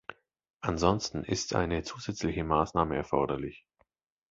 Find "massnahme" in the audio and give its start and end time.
2.43-2.95